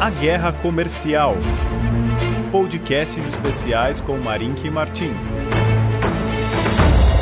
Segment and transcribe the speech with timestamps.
[0.00, 1.36] A Guerra Comercial.
[2.50, 5.26] Podcasts especiais com Marink Martins.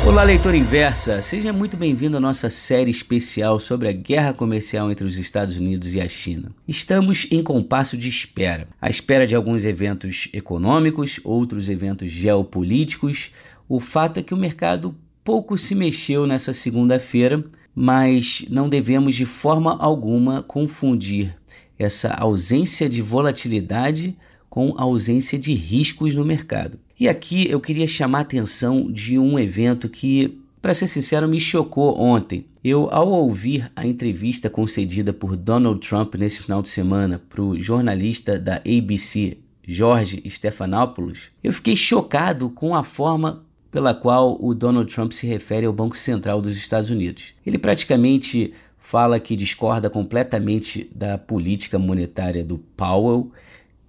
[0.07, 1.21] Olá, leitor inversa!
[1.21, 5.93] Seja muito bem-vindo à nossa série especial sobre a guerra comercial entre os Estados Unidos
[5.93, 6.53] e a China.
[6.65, 13.31] Estamos em compasso de espera à espera de alguns eventos econômicos, outros eventos geopolíticos.
[13.67, 17.43] O fato é que o mercado pouco se mexeu nessa segunda-feira,
[17.75, 21.38] mas não devemos de forma alguma confundir
[21.79, 24.17] essa ausência de volatilidade
[24.49, 26.77] com ausência de riscos no mercado.
[26.99, 31.39] E aqui eu queria chamar a atenção de um evento que, para ser sincero, me
[31.39, 32.45] chocou ontem.
[32.61, 37.57] Eu, ao ouvir a entrevista concedida por Donald Trump nesse final de semana para o
[37.57, 44.93] jornalista da ABC, George Stephanopoulos, eu fiquei chocado com a forma pela qual o Donald
[44.93, 47.33] Trump se refere ao Banco Central dos Estados Unidos.
[47.45, 48.51] Ele praticamente
[48.89, 53.31] fala que discorda completamente da política monetária do Powell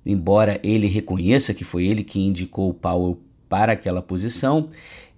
[0.05, 4.69] embora ele reconheça que foi ele que indicou o Powell para aquela posição,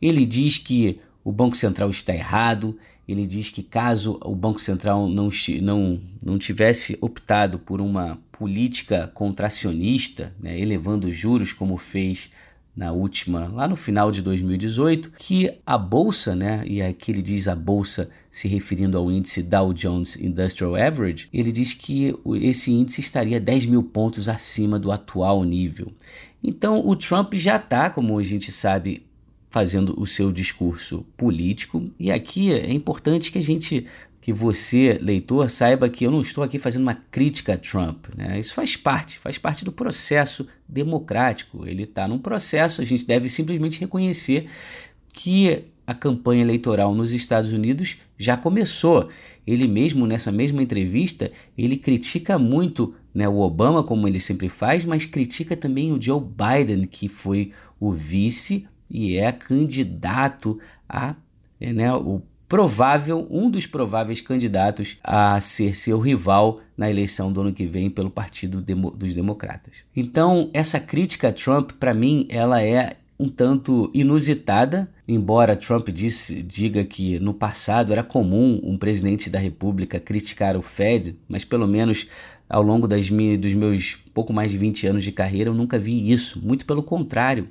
[0.01, 5.09] ele diz que o Banco Central está errado, ele diz que caso o Banco Central
[5.09, 5.29] não,
[5.61, 12.31] não, não tivesse optado por uma política contracionista, né, elevando os juros como fez
[12.75, 17.47] na última, lá no final de 2018, que a bolsa, né, e aqui ele diz
[17.47, 23.03] a bolsa se referindo ao índice Dow Jones Industrial Average, ele diz que esse índice
[23.03, 25.93] estaria 10 mil pontos acima do atual nível.
[26.43, 29.05] Então o Trump já está, como a gente sabe,
[29.51, 33.87] fazendo o seu discurso político, e aqui é importante que a gente
[34.23, 38.07] que você, leitor, saiba que eu não estou aqui fazendo uma crítica a Trump.
[38.17, 38.39] Né?
[38.39, 41.67] Isso faz parte, faz parte do processo democrático.
[41.67, 44.47] Ele está num processo, a gente deve simplesmente reconhecer
[45.13, 49.09] que a campanha eleitoral nos Estados Unidos já começou.
[49.45, 54.85] Ele mesmo, nessa mesma entrevista, ele critica muito né, o Obama, como ele sempre faz,
[54.85, 61.17] mas critica também o Joe Biden, que foi o vice e é candidato a
[61.61, 67.51] né, o provável, um dos prováveis candidatos a ser seu rival na eleição do ano
[67.55, 69.77] que vem pelo Partido Demo dos Democratas.
[69.97, 76.43] Então, essa crítica a Trump, para mim, ela é um tanto inusitada, embora Trump disse,
[76.43, 81.67] diga que no passado era comum um presidente da República criticar o Fed, mas pelo
[81.67, 82.07] menos
[82.51, 86.13] ao longo das dos meus pouco mais de 20 anos de carreira eu nunca vi
[86.13, 87.49] isso, muito pelo contrário.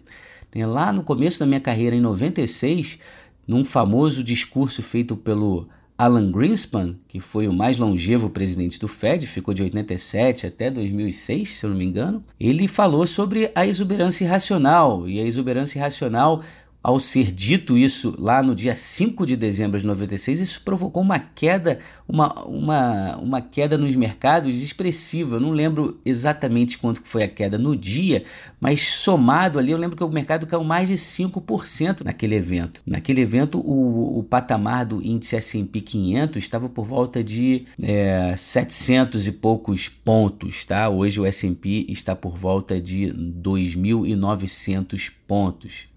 [0.54, 3.00] Lá no começo da minha carreira, em 96,
[3.48, 9.28] num famoso discurso feito pelo Alan Greenspan, que foi o mais longevo presidente do Fed,
[9.28, 14.26] ficou de 87 até 2006, se eu não me engano, ele falou sobre a exuberância
[14.26, 15.08] irracional.
[15.08, 16.42] E a exuberância irracional
[16.84, 21.20] ao ser dito isso lá no dia 5 de dezembro de 96, isso provocou uma
[21.20, 25.36] queda, uma, uma, uma queda nos mercados expressiva.
[25.36, 28.24] Eu não lembro exatamente quanto foi a queda no dia,
[28.60, 32.82] mas somado ali, eu lembro que o mercado caiu mais de 5% naquele evento.
[32.86, 39.28] Naquele evento, o, o patamar do índice S&P 500 estava por volta de é, 700
[39.28, 40.90] e poucos pontos, tá?
[40.90, 45.91] Hoje o S&P está por volta de 2.900 pontos.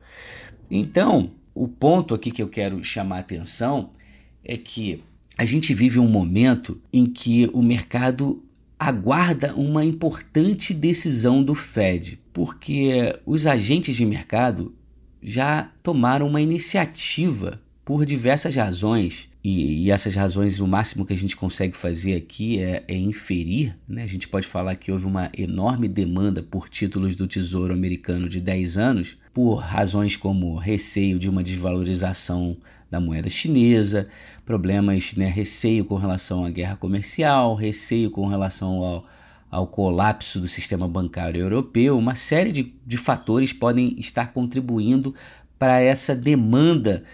[0.70, 3.91] Então, o ponto aqui que eu quero chamar a atenção
[4.44, 5.02] é que
[5.36, 8.42] a gente vive um momento em que o mercado
[8.78, 14.75] aguarda uma importante decisão do Fed, porque os agentes de mercado
[15.22, 21.16] já tomaram uma iniciativa por diversas razões, e, e, essas razões, o máximo que a
[21.16, 23.77] gente consegue fazer aqui é, é, inferir.
[23.87, 24.03] Né?
[24.03, 28.41] A gente pode falar que houve uma enorme demanda por títulos do Tesouro Americano de
[28.41, 32.56] 10 anos, por razões como receio de uma desvalorização
[32.91, 34.09] da moeda chinesa,
[34.47, 39.06] problemas, né, receio com relação à guerra comercial, receio com relação ao,
[39.50, 41.99] ao colapso do sistema bancário europeu.
[41.99, 45.15] Uma série de, de fatores podem estar contribuindo
[45.59, 47.05] para essa demanda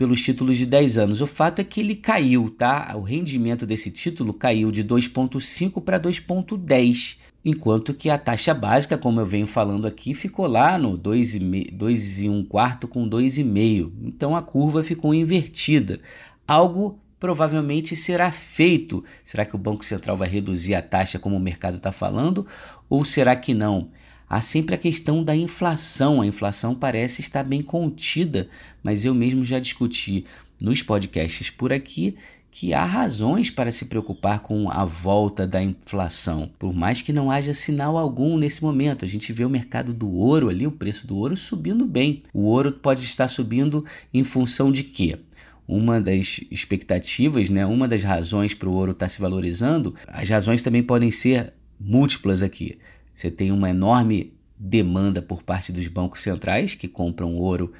[0.00, 1.20] pelos títulos de 10 anos.
[1.20, 2.90] O fato é que ele caiu, tá?
[2.96, 9.20] O rendimento desse título caiu de 2,5 para 2,10, enquanto que a taxa básica, como
[9.20, 13.92] eu venho falando aqui, ficou lá no 2,1 quarto com 2,5.
[14.04, 16.00] Então a curva ficou invertida.
[16.48, 19.04] Algo provavelmente será feito.
[19.22, 22.46] Será que o Banco Central vai reduzir a taxa como o mercado está falando?
[22.88, 23.90] Ou será que não?
[24.30, 26.22] Há sempre a questão da inflação.
[26.22, 28.48] A inflação parece estar bem contida,
[28.80, 30.24] mas eu mesmo já discuti
[30.62, 32.14] nos podcasts por aqui
[32.52, 37.30] que há razões para se preocupar com a volta da inflação, por mais que não
[37.30, 39.04] haja sinal algum nesse momento.
[39.04, 42.22] A gente vê o mercado do ouro ali, o preço do ouro subindo bem.
[42.32, 43.84] O ouro pode estar subindo
[44.14, 45.18] em função de quê?
[45.66, 50.62] Uma das expectativas, né, uma das razões para o ouro estar se valorizando, as razões
[50.62, 52.78] também podem ser múltiplas aqui.
[53.20, 57.70] Você tem uma enorme demanda por parte dos bancos centrais que compram ouro,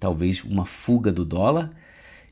[0.00, 1.70] talvez uma fuga do dólar.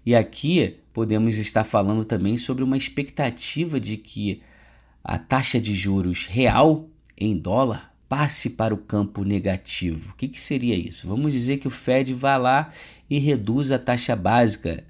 [0.07, 4.41] E aqui podemos estar falando também sobre uma expectativa de que
[5.05, 10.13] a taxa de juros real em dólar passe para o campo negativo.
[10.13, 11.07] O que, que seria isso?
[11.07, 12.71] Vamos dizer que o Fed vá lá
[13.11, 14.83] e reduz a taxa básica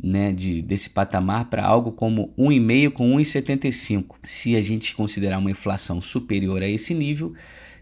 [0.00, 4.16] né, de, desse patamar para algo como 1,5 com 1,75.
[4.24, 7.34] Se a gente considerar uma inflação superior a esse nível,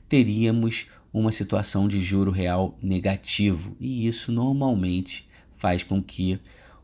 [0.09, 6.39] teríamos uma situação de juro real negativo, e isso normalmente faz com que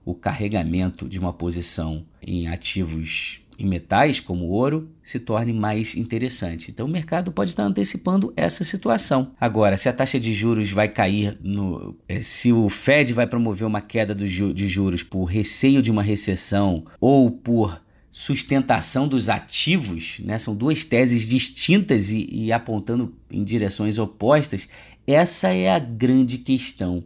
[0.04, 6.70] o carregamento de uma posição em ativos em metais como ouro se torne mais interessante.
[6.70, 9.32] Então o mercado pode estar antecipando essa situação.
[9.40, 13.66] Agora, se a taxa de juros vai cair no, eh, se o Fed vai promover
[13.66, 17.80] uma queda de juros por receio de uma recessão ou por
[18.10, 20.38] sustentação dos ativos, né?
[20.38, 24.66] são duas teses distintas e, e apontando em direções opostas.
[25.06, 27.04] Essa é a grande questão.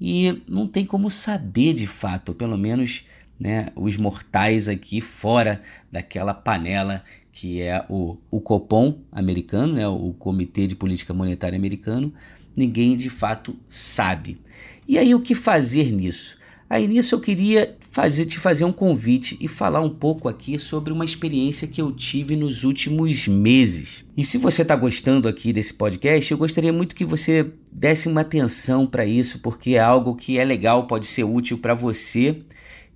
[0.00, 3.04] E não tem como saber de fato, pelo menos
[3.40, 7.02] né, os mortais aqui fora daquela panela
[7.32, 12.12] que é o, o Copom americano, né, o Comitê de Política Monetária americano,
[12.54, 14.36] ninguém de fato sabe.
[14.86, 16.36] E aí o que fazer nisso?
[16.68, 20.92] Aí nisso eu queria fazer, te fazer um convite e falar um pouco aqui sobre
[20.92, 24.04] uma experiência que eu tive nos últimos meses.
[24.16, 28.20] E se você está gostando aqui desse podcast, eu gostaria muito que você desse uma
[28.20, 32.42] atenção para isso, porque é algo que é legal, pode ser útil para você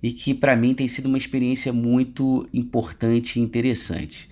[0.01, 4.29] e que para mim tem sido uma experiência muito importante e interessante.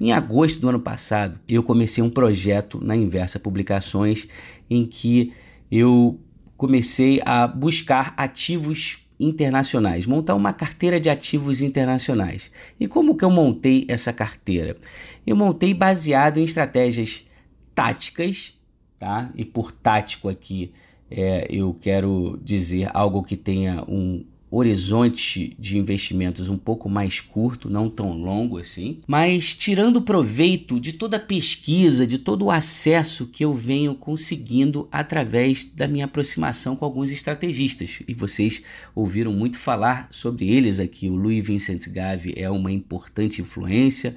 [0.00, 4.26] Em agosto do ano passado, eu comecei um projeto na Inversa Publicações
[4.68, 5.32] em que
[5.70, 6.18] eu
[6.56, 12.50] comecei a buscar ativos internacionais, montar uma carteira de ativos internacionais.
[12.80, 14.76] E como que eu montei essa carteira?
[15.26, 17.26] Eu montei baseado em estratégias
[17.74, 18.54] táticas,
[18.98, 19.30] tá?
[19.34, 20.72] E por tático aqui
[21.10, 27.70] é, eu quero dizer algo que tenha um horizonte de investimentos um pouco mais curto,
[27.70, 33.26] não tão longo assim, mas tirando proveito de toda a pesquisa, de todo o acesso
[33.26, 38.00] que eu venho conseguindo através da minha aproximação com alguns estrategistas.
[38.08, 38.62] E vocês
[38.94, 41.08] ouviram muito falar sobre eles aqui.
[41.08, 44.16] O Louis Vincent Gave é uma importante influência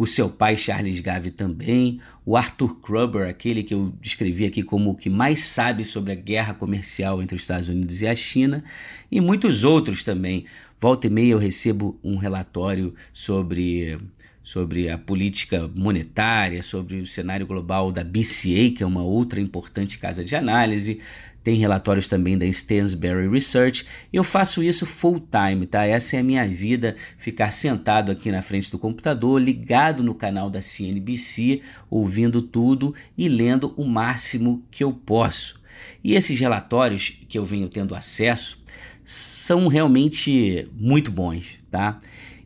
[0.00, 4.88] o seu pai Charles Gave também, o Arthur Kruber, aquele que eu descrevi aqui como
[4.88, 8.64] o que mais sabe sobre a guerra comercial entre os Estados Unidos e a China,
[9.12, 10.46] e muitos outros também.
[10.80, 13.98] Volta e meia eu recebo um relatório sobre
[14.42, 19.98] sobre a política monetária, sobre o cenário global da BCA, que é uma outra importante
[19.98, 20.98] casa de análise,
[21.42, 23.86] tem relatórios também da Stansberry Research.
[24.12, 25.86] Eu faço isso full time, tá?
[25.86, 30.50] Essa é a minha vida, ficar sentado aqui na frente do computador, ligado no canal
[30.50, 35.60] da CNBC, ouvindo tudo e lendo o máximo que eu posso.
[36.04, 38.58] E esses relatórios que eu venho tendo acesso
[39.02, 42.00] são realmente muito bons, tá?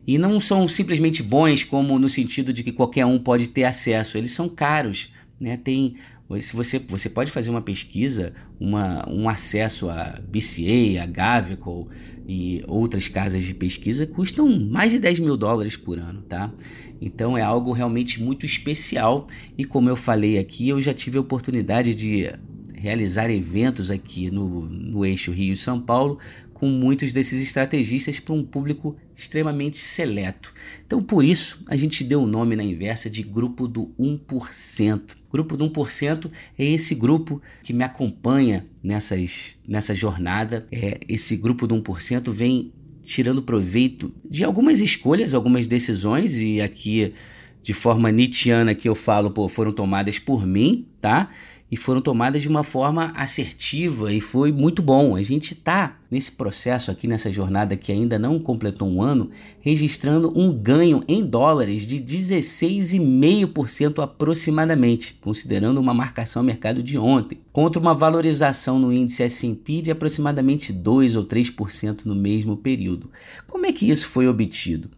[0.07, 4.17] E não são simplesmente bons como no sentido de que qualquer um pode ter acesso,
[4.17, 5.09] eles são caros,
[5.39, 5.57] né?
[5.57, 5.95] Tem
[6.39, 11.87] se você, você pode fazer uma pesquisa, uma, um acesso a BCA, a Gavico
[12.27, 16.51] e outras casas de pesquisa custam mais de 10 mil dólares por ano, tá?
[16.99, 19.27] Então é algo realmente muito especial
[19.57, 22.31] e como eu falei aqui, eu já tive a oportunidade de
[22.73, 26.19] realizar eventos aqui no, no eixo Rio-São Paulo
[26.55, 30.53] com muitos desses estrategistas para um público extremamente seleto.
[30.87, 35.17] Então, por isso, a gente deu o nome na inversa de Grupo do 1%.
[35.29, 40.65] Grupo do 1% é esse grupo que me acompanha nessas, nessa jornada.
[40.71, 42.71] É, esse grupo do 1% vem
[43.03, 47.13] tirando proveito de algumas escolhas, algumas decisões, e aqui
[47.61, 51.29] de forma nietzschiana que eu falo, pô, foram tomadas por mim, tá?
[51.75, 55.17] E foram tomadas de uma forma assertiva e foi muito bom.
[55.17, 59.29] A gente está nesse processo aqui, nessa jornada que ainda não completou um ano,
[59.59, 67.39] registrando um ganho em dólares de 16,5% aproximadamente, considerando uma marcação ao mercado de ontem,
[67.51, 73.11] contra uma valorização no índice S&P de aproximadamente 2 ou 3% no mesmo período.
[73.47, 74.89] Como é que isso foi obtido?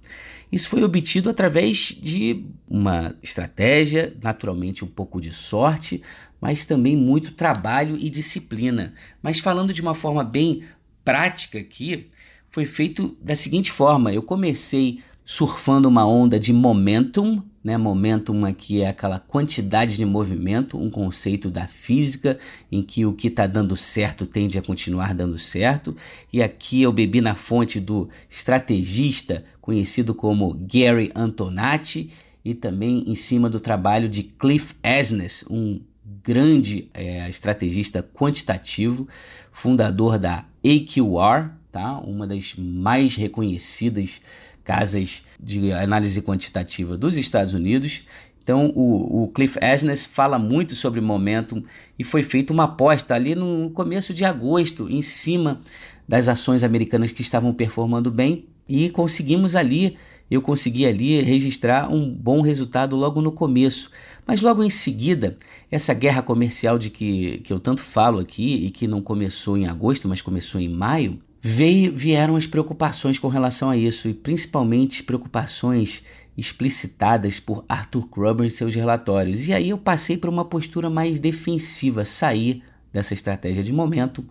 [0.52, 6.02] Isso foi obtido através de uma estratégia, naturalmente um pouco de sorte,
[6.40, 8.94] mas também muito trabalho e disciplina.
[9.22, 10.64] Mas falando de uma forma bem
[11.04, 12.08] prática aqui,
[12.50, 17.78] foi feito da seguinte forma: eu comecei surfando uma onda de momentum, né?
[17.78, 22.38] Momentum aqui é aquela quantidade de movimento, um conceito da física
[22.72, 25.96] em que o que está dando certo tende a continuar dando certo.
[26.32, 32.10] E aqui eu bebi na fonte do estrategista conhecido como Gary Antonati
[32.44, 35.82] e também em cima do trabalho de Cliff Asness, um
[36.24, 39.08] grande é, estrategista quantitativo,
[39.52, 41.98] fundador da AQR, tá?
[42.00, 44.22] uma das mais reconhecidas
[44.68, 48.02] casas de análise quantitativa dos Estados Unidos.
[48.44, 51.64] Então, o, o Cliff Asness fala muito sobre momentum
[51.98, 55.62] e foi feita uma aposta ali no começo de agosto em cima
[56.06, 59.98] das ações americanas que estavam performando bem e conseguimos ali
[60.30, 63.90] eu consegui ali registrar um bom resultado logo no começo.
[64.26, 65.38] Mas logo em seguida,
[65.72, 69.68] essa guerra comercial de que, que eu tanto falo aqui e que não começou em
[69.68, 75.04] agosto, mas começou em maio, veio, vieram as preocupações com relação a isso, e principalmente
[75.04, 76.04] preocupações
[76.38, 79.48] explicitadas por Arthur Kruber em seus relatórios.
[79.48, 82.64] E aí eu passei para uma postura mais defensiva, sair
[82.94, 84.24] dessa estratégia de momento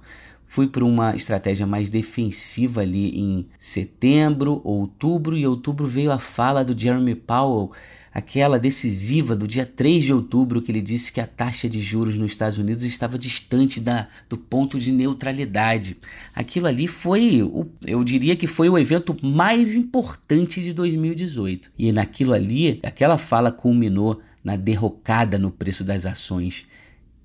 [0.47, 6.65] Fui para uma estratégia mais defensiva ali em setembro, outubro, e outubro veio a fala
[6.65, 7.73] do Jeremy Powell,
[8.17, 12.17] aquela decisiva do dia 3 de outubro, que ele disse que a taxa de juros
[12.17, 15.99] nos Estados Unidos estava distante da, do ponto de neutralidade.
[16.35, 21.73] Aquilo ali foi, o, eu diria que foi o evento mais importante de 2018.
[21.79, 26.65] E naquilo ali, aquela fala culminou na derrocada no preço das ações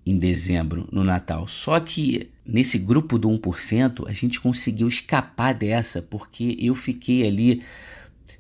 [0.05, 1.48] em dezembro, no Natal.
[1.48, 7.63] Só que nesse grupo do 1%, a gente conseguiu escapar dessa, porque eu fiquei ali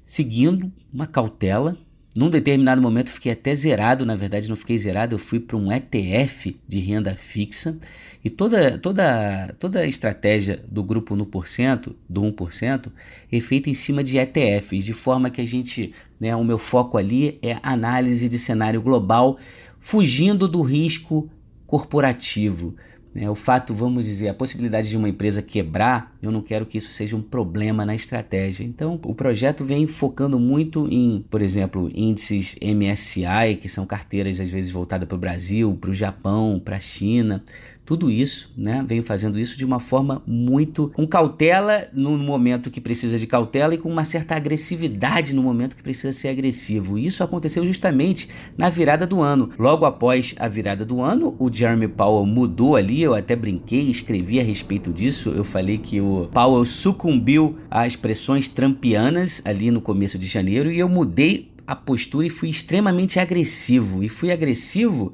[0.03, 1.77] seguindo uma cautela.
[2.15, 5.71] Num determinado momento fiquei até zerado, na verdade não fiquei zerado, eu fui para um
[5.71, 7.79] ETF de renda fixa
[8.23, 12.91] e toda, toda, toda a estratégia do grupo no porcento, do 1%,
[13.31, 16.97] é feita em cima de ETFs, de forma que a gente, né, o meu foco
[16.97, 19.37] ali é análise de cenário global,
[19.79, 21.29] fugindo do risco
[21.65, 22.75] corporativo.
[23.13, 26.77] É, o fato, vamos dizer, a possibilidade de uma empresa quebrar, eu não quero que
[26.77, 28.63] isso seja um problema na estratégia.
[28.63, 34.49] Então, o projeto vem focando muito em, por exemplo, índices MSCI, que são carteiras às
[34.49, 37.43] vezes voltadas para o Brasil, para o Japão, para a China,
[37.85, 38.83] tudo isso, né?
[38.87, 43.73] Venho fazendo isso de uma forma muito com cautela no momento que precisa de cautela
[43.73, 46.97] e com uma certa agressividade no momento que precisa ser agressivo.
[46.97, 49.49] Isso aconteceu justamente na virada do ano.
[49.57, 54.39] Logo após a virada do ano, o Jeremy Powell mudou ali, eu até brinquei, escrevi
[54.39, 55.29] a respeito disso.
[55.29, 60.79] Eu falei que o Powell sucumbiu a expressões trampianas ali no começo de janeiro e
[60.79, 64.03] eu mudei a postura e fui extremamente agressivo.
[64.03, 65.13] E fui agressivo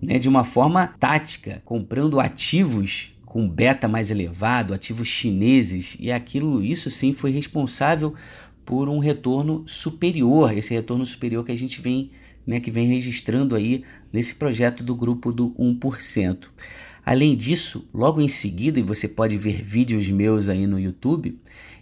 [0.00, 6.62] né, de uma forma tática, comprando ativos com beta mais elevado, ativos chineses, e aquilo,
[6.62, 8.14] isso sim foi responsável
[8.64, 12.10] por um retorno superior, esse retorno superior que a gente vem,
[12.46, 16.48] né, que vem registrando aí nesse projeto do grupo do 1%.
[17.04, 21.38] Além disso, logo em seguida, e você pode ver vídeos meus aí no YouTube,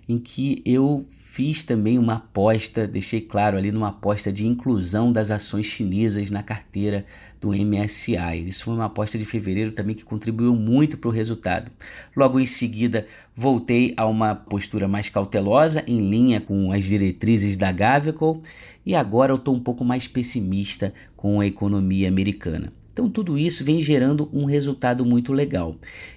[0.07, 5.33] em que eu fiz também uma aposta, deixei claro ali numa aposta de inclusão das
[5.33, 7.05] ações chinesas na carteira
[7.41, 8.45] do MSI.
[8.47, 11.73] Isso foi uma aposta de fevereiro também que contribuiu muito para o resultado.
[12.15, 17.73] Logo em seguida, voltei a uma postura mais cautelosa, em linha com as diretrizes da
[17.73, 18.41] Gavico,
[18.87, 22.73] e agora eu estou um pouco mais pessimista com a economia americana.
[22.95, 25.75] Então tudo isso vem gerando um resultado muito legal.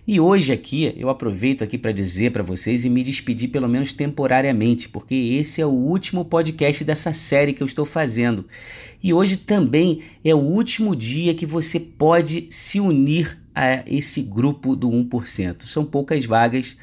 [0.07, 3.93] E hoje aqui eu aproveito aqui para dizer para vocês e me despedir pelo menos
[3.93, 8.45] temporariamente, porque esse é o último podcast dessa série que eu estou fazendo.
[9.01, 14.75] E hoje também é o último dia que você pode se unir a esse grupo
[14.75, 15.63] do 1%.
[15.63, 16.77] São poucas vagas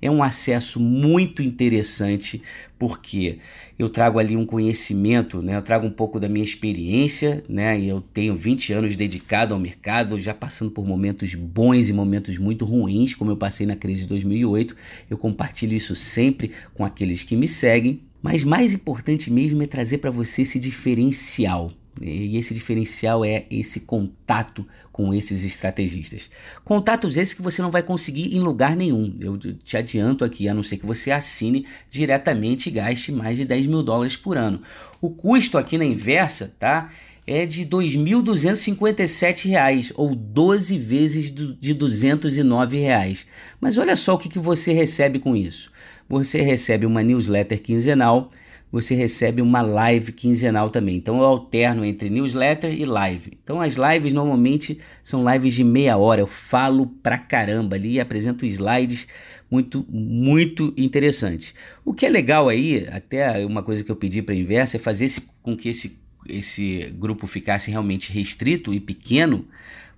[0.00, 2.42] é um acesso muito interessante
[2.78, 3.38] porque
[3.78, 5.56] eu trago ali um conhecimento, né?
[5.56, 7.78] Eu trago um pouco da minha experiência, né?
[7.78, 12.38] E eu tenho 20 anos dedicado ao mercado, já passando por momentos bons e momentos
[12.38, 14.76] muito ruins, como eu passei na crise de 2008.
[15.10, 19.98] Eu compartilho isso sempre com aqueles que me seguem, mas mais importante mesmo é trazer
[19.98, 26.30] para você esse diferencial, e esse diferencial é esse contato com esses estrategistas.
[26.64, 29.16] Contatos esses que você não vai conseguir em lugar nenhum.
[29.20, 33.44] Eu te adianto aqui, a não ser que você assine diretamente e gaste mais de
[33.44, 34.60] 10 mil dólares por ano.
[35.00, 36.90] O custo aqui na inversa, tá?
[37.26, 43.26] É de R$ 2.257, ou 12 vezes de 209 reais.
[43.60, 45.70] Mas olha só o que, que você recebe com isso.
[46.08, 48.30] Você recebe uma newsletter quinzenal
[48.70, 50.96] você recebe uma live quinzenal também.
[50.96, 53.32] Então eu alterno entre newsletter e live.
[53.42, 56.20] Então as lives normalmente são lives de meia hora.
[56.20, 59.08] Eu falo pra caramba ali e apresento slides
[59.50, 61.54] muito, muito interessantes.
[61.84, 65.06] O que é legal aí, até uma coisa que eu pedi para inversa, é fazer
[65.06, 65.98] esse, com que esse
[66.28, 69.46] esse grupo ficasse realmente restrito e pequeno,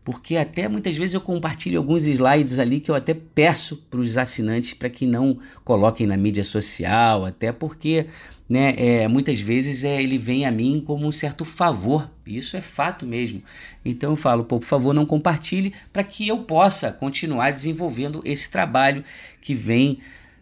[0.04, 4.16] porque até muitas vezes eu compartilho alguns slides ali que eu até peço para os
[4.16, 8.06] assinantes para que não coloquem na mídia social, até porque
[8.48, 12.60] né, é, muitas vezes é, ele vem a mim como um certo favor, isso é
[12.60, 13.40] fato mesmo.
[13.84, 19.04] Então eu falo, por favor, não compartilhe para que eu possa continuar desenvolvendo esse trabalho
[19.40, 20.00] que vem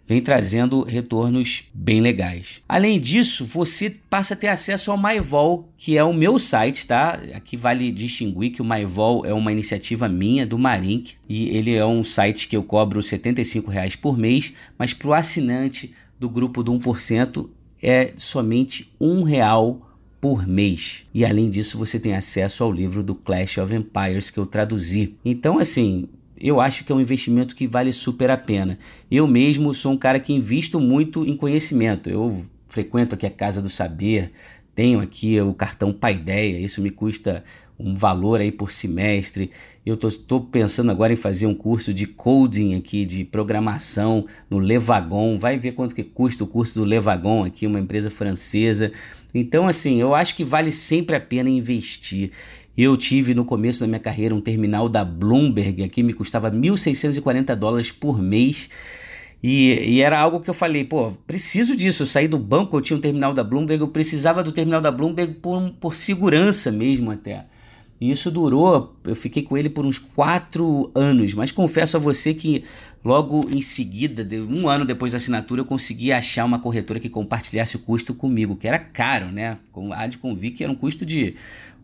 [0.09, 2.63] vem trazendo retornos bem legais.
[2.67, 7.21] Além disso, você passa a ter acesso ao MyVol, que é o meu site, tá?
[7.35, 11.85] Aqui vale distinguir que o MyVol é uma iniciativa minha do Marink e ele é
[11.85, 16.63] um site que eu cobro 75 reais por mês, mas para o assinante do grupo
[16.63, 17.47] do 1%
[17.83, 19.89] é somente um real
[20.21, 21.05] por mês.
[21.15, 25.15] E além disso, você tem acesso ao livro do Clash of Empires que eu traduzi.
[25.25, 26.09] Então, assim,
[26.41, 28.79] eu acho que é um investimento que vale super a pena.
[29.11, 32.09] Eu mesmo sou um cara que invisto muito em conhecimento.
[32.09, 34.31] Eu frequento aqui a Casa do Saber,
[34.75, 37.43] tenho aqui o cartão Paideia, isso me custa
[37.79, 39.51] um valor aí por semestre.
[39.87, 45.39] Eu estou pensando agora em fazer um curso de coding aqui, de programação no Levagon.
[45.39, 48.93] Vai ver quanto que custa o curso do Levagon aqui, uma empresa francesa.
[49.33, 52.33] Então, assim, eu acho que vale sempre a pena investir.
[52.79, 57.57] Eu tive no começo da minha carreira um terminal da Bloomberg aqui, me custava 1.640
[57.57, 58.71] dólares por mês.
[59.43, 62.05] E, e, era algo que eu falei, pô, preciso disso.
[62.05, 64.93] Eu saí do banco, eu tinha um terminal da Bloomberg, eu precisava do terminal da
[64.93, 67.47] Bloomberg por, por segurança mesmo até.
[68.01, 72.33] E isso durou, eu fiquei com ele por uns quatro anos, mas confesso a você
[72.33, 72.63] que
[73.05, 77.75] logo em seguida, um ano depois da assinatura, eu consegui achar uma corretora que compartilhasse
[77.75, 79.59] o custo comigo, que era caro, né?
[79.97, 81.35] A de Convic era um custo de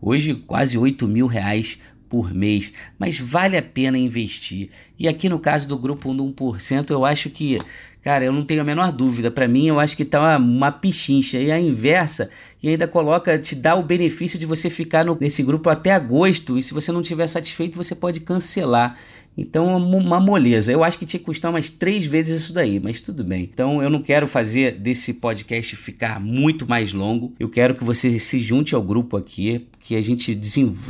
[0.07, 4.69] Hoje, quase 8 mil reais por mês, mas vale a pena investir.
[4.99, 7.57] E aqui no caso do grupo 1%, eu acho que,
[8.05, 9.31] cara, eu não tenho a menor dúvida.
[9.31, 11.39] Para mim, eu acho que tá uma, uma pichincha.
[11.39, 12.29] E a inversa,
[12.61, 16.55] e ainda coloca, te dá o benefício de você ficar no, nesse grupo até agosto.
[16.55, 18.95] E se você não estiver satisfeito, você pode cancelar.
[19.35, 20.71] Então, uma moleza.
[20.71, 23.49] Eu acho que tinha que custar umas três vezes isso daí, mas tudo bem.
[23.51, 27.33] Então, eu não quero fazer desse podcast ficar muito mais longo.
[27.39, 30.39] Eu quero que você se junte ao grupo aqui, que a gente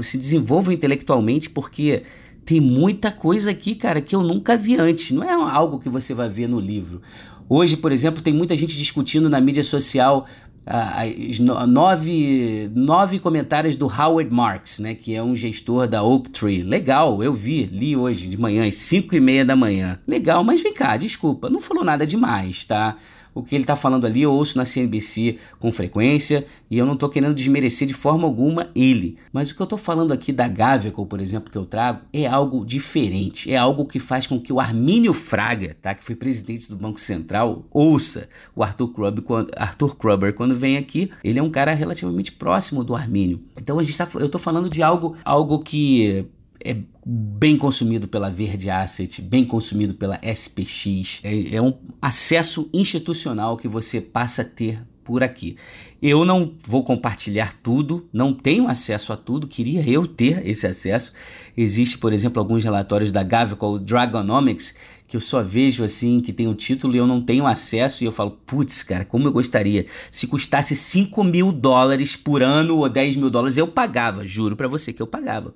[0.04, 2.04] se desenvolva intelectualmente, porque
[2.46, 5.12] tem muita coisa aqui, cara, que eu nunca vi antes.
[5.12, 7.02] Não é algo que você vai ver no livro.
[7.50, 10.26] Hoje, por exemplo, tem muita gente discutindo na mídia social
[10.68, 16.64] as nove, nove comentários do Howard Marks, né, que é um gestor da Oak Tree.
[16.64, 20.00] Legal, eu vi, li hoje de manhã, às 5 e meia da manhã.
[20.08, 22.98] Legal, mas vem cá, desculpa, não falou nada demais, tá?
[23.36, 26.94] O que ele está falando ali eu ouço na CNBC com frequência e eu não
[26.94, 29.18] estou querendo desmerecer de forma alguma ele.
[29.32, 32.26] Mas o que eu estou falando aqui da Gaveco, por exemplo, que eu trago, é
[32.26, 33.52] algo diferente.
[33.52, 37.00] É algo que faz com que o Armínio Fraga, tá, que foi presidente do Banco
[37.00, 41.12] Central, ouça o Arthur Kruber quando, Arthur Kruber quando vem aqui.
[41.22, 43.44] Ele é um cara relativamente próximo do Armínio.
[43.62, 46.26] Então a gente tá, eu estou falando de algo, algo que
[46.64, 51.22] é bem consumido pela Verde Asset, bem consumido pela SPX.
[51.24, 55.56] É, é um acesso institucional que você passa a ter por aqui.
[56.08, 61.12] Eu não vou compartilhar tudo, não tenho acesso a tudo, queria eu ter esse acesso.
[61.58, 64.76] Existe, por exemplo, alguns relatórios da Gavical Dragonomics
[65.08, 68.06] que eu só vejo assim, que tem o título e eu não tenho acesso, e
[68.08, 69.88] eu falo, putz, cara, como eu gostaria.
[70.12, 74.68] Se custasse 5 mil dólares por ano ou 10 mil dólares, eu pagava, juro para
[74.68, 75.56] você que eu pagava.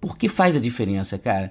[0.00, 1.50] Porque faz a diferença, cara.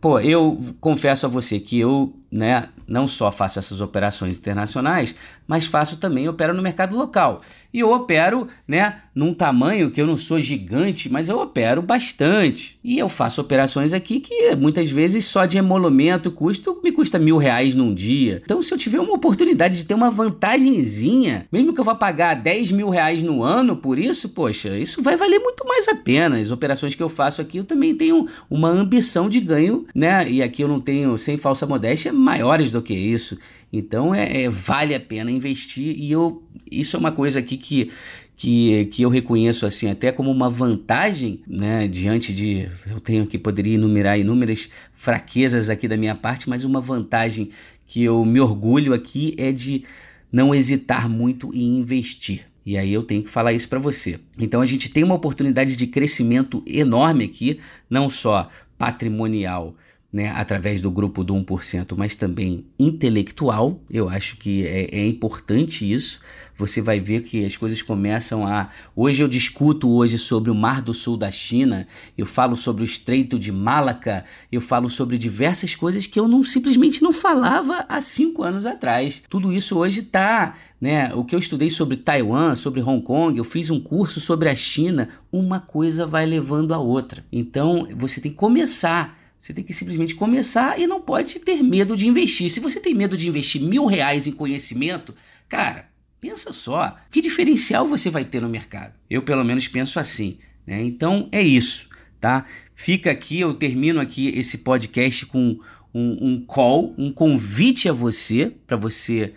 [0.00, 5.14] Pô, eu confesso a você que eu, né, não só faço essas operações internacionais,
[5.46, 7.40] mas faço também, opero no mercado local.
[7.74, 12.78] E eu opero, né, num tamanho que eu não sou gigante, mas eu opero bastante.
[12.84, 17.36] E eu faço operações aqui que muitas vezes só de emolumento custo me custa mil
[17.36, 18.40] reais num dia.
[18.44, 22.34] Então, se eu tiver uma oportunidade de ter uma vantagemzinha, mesmo que eu vá pagar
[22.34, 26.38] 10 mil reais no ano por isso, poxa, isso vai valer muito mais a pena.
[26.38, 30.30] As operações que eu faço aqui, eu também tenho uma ambição de ganho, né?
[30.30, 33.36] E aqui eu não tenho, sem falsa modéstia, maiores do que isso.
[33.74, 37.90] Então é, é, vale a pena investir e eu isso é uma coisa aqui que,
[38.36, 43.36] que, que eu reconheço assim até como uma vantagem, né, diante de eu tenho que
[43.36, 47.50] poderia enumerar inúmeras fraquezas aqui da minha parte, mas uma vantagem
[47.86, 49.84] que eu me orgulho aqui é de
[50.30, 52.42] não hesitar muito em investir.
[52.66, 54.18] E aí eu tenho que falar isso para você.
[54.38, 57.60] Então a gente tem uma oportunidade de crescimento enorme aqui,
[57.90, 59.76] não só patrimonial,
[60.14, 63.80] né, através do grupo do 1%, mas também intelectual.
[63.90, 66.20] Eu acho que é, é, importante isso.
[66.56, 68.70] Você vai ver que as coisas começam a.
[68.94, 72.86] Hoje eu discuto hoje sobre o Mar do Sul da China, eu falo sobre o
[72.86, 78.00] Estreito de Malaca, eu falo sobre diversas coisas que eu não simplesmente não falava há
[78.00, 79.20] cinco anos atrás.
[79.28, 81.12] Tudo isso hoje está né?
[81.14, 84.54] O que eu estudei sobre Taiwan, sobre Hong Kong, eu fiz um curso sobre a
[84.54, 87.24] China, uma coisa vai levando a outra.
[87.32, 91.98] Então você tem que começar você tem que simplesmente começar e não pode ter medo
[91.98, 92.48] de investir.
[92.48, 95.14] Se você tem medo de investir mil reais em conhecimento,
[95.50, 98.94] cara, pensa só, que diferencial você vai ter no mercado?
[99.10, 100.38] Eu pelo menos penso assim.
[100.66, 100.82] Né?
[100.82, 102.46] Então é isso, tá?
[102.74, 105.58] Fica aqui, eu termino aqui esse podcast com
[105.92, 109.34] um, um call, um convite a você para você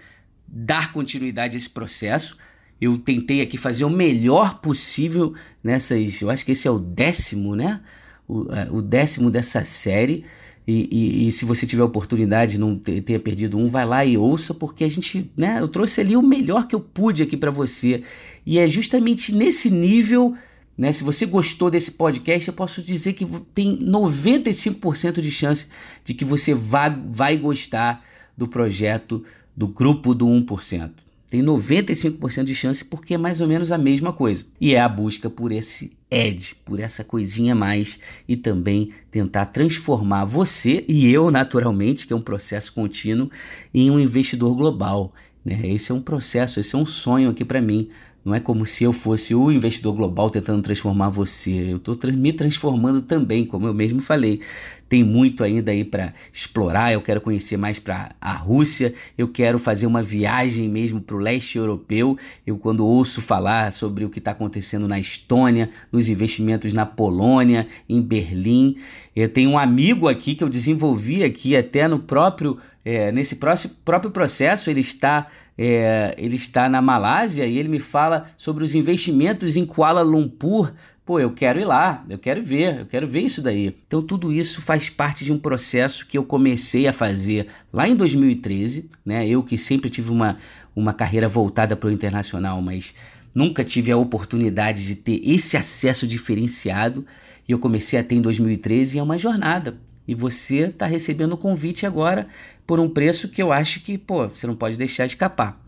[0.48, 2.38] dar continuidade a esse processo.
[2.80, 6.22] Eu tentei aqui fazer o melhor possível nessas.
[6.22, 7.82] Eu acho que esse é o décimo, né?
[8.28, 10.24] O, é, o décimo dessa série.
[10.68, 14.54] E, e, e, se você tiver oportunidade, não tenha perdido um, vai lá e ouça,
[14.54, 18.04] porque a gente, né, eu trouxe ali o melhor que eu pude aqui para você.
[18.46, 20.36] E é justamente nesse nível,
[20.78, 25.68] né, se você gostou desse podcast, eu posso dizer que tem 95% de chance
[26.04, 28.04] de que você vá, vai gostar
[28.36, 29.24] do projeto
[29.56, 34.14] do grupo do 1% tem 95% de chance porque é mais ou menos a mesma
[34.14, 34.46] coisa.
[34.60, 40.24] E é a busca por esse edge, por essa coisinha mais e também tentar transformar
[40.24, 43.30] você e eu, naturalmente, que é um processo contínuo,
[43.74, 45.14] em um investidor global.
[45.44, 45.60] Né?
[45.68, 47.90] Esse é um processo, esse é um sonho aqui para mim.
[48.28, 51.72] Não é como se eu fosse o investidor global tentando transformar você.
[51.72, 54.42] Eu estou me transformando também, como eu mesmo falei.
[54.90, 56.92] Tem muito ainda aí para explorar.
[56.92, 58.94] Eu quero conhecer mais para a Rússia.
[59.18, 62.18] Eu quero fazer uma viagem mesmo para o leste europeu.
[62.46, 67.66] Eu, quando ouço falar sobre o que está acontecendo na Estônia, nos investimentos na Polônia,
[67.88, 68.76] em Berlim,
[69.16, 73.74] eu tenho um amigo aqui que eu desenvolvi aqui até no próprio é, nesse próximo,
[73.84, 78.76] próprio processo, ele está, é, ele está na Malásia e ele me fala sobre os
[78.76, 80.72] investimentos em Kuala Lumpur.
[81.04, 83.74] Pô, eu quero ir lá, eu quero ver, eu quero ver isso daí.
[83.88, 87.96] Então, tudo isso faz parte de um processo que eu comecei a fazer lá em
[87.96, 89.28] 2013, né?
[89.28, 90.38] Eu que sempre tive uma,
[90.76, 92.94] uma carreira voltada para o internacional, mas
[93.34, 97.06] nunca tive a oportunidade de ter esse acesso diferenciado.
[97.48, 99.78] E eu comecei a ter em 2013 e é uma jornada.
[100.08, 102.28] E você está recebendo o convite agora
[102.66, 105.62] por um preço que eu acho que, pô, você não pode deixar de escapar.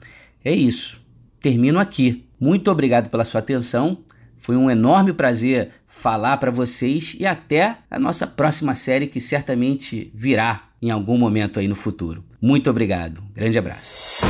[0.44, 1.06] É isso.
[1.42, 2.26] Termino aqui.
[2.40, 4.00] Muito obrigado pela sua atenção.
[4.38, 10.12] Foi um enorme prazer falar para vocês e até a nossa próxima série que certamente
[10.16, 12.24] virá em algum momento aí no futuro.
[12.42, 13.22] Muito obrigado.
[13.34, 14.29] Grande abraço.